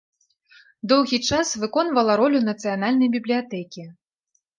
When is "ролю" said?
2.21-2.41